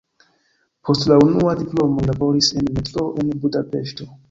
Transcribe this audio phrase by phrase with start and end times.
[0.89, 4.13] Post la unua diplomo li laboris en metroo en Budapeŝto.